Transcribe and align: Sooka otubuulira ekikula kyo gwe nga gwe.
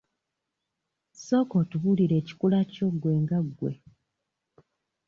Sooka 1.25 1.53
otubuulira 1.61 2.15
ekikula 2.21 2.59
kyo 2.71 2.87
gwe 3.01 3.13
nga 3.21 3.39
gwe. 3.57 3.73